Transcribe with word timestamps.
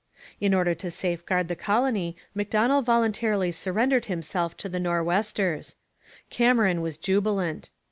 In 0.39 0.55
order 0.55 0.73
to 0.73 0.89
safeguard 0.89 1.47
the 1.47 1.55
colony 1.55 2.15
Macdonell 2.33 2.81
voluntarily 2.81 3.51
surrendered 3.51 4.05
himself 4.05 4.57
to 4.57 4.67
the 4.67 4.79
Nor'westers. 4.79 5.75
Cameron 6.31 6.81
was 6.81 6.97
jubilant. 6.97 7.69